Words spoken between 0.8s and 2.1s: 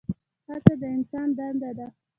د انسان دنده ده؟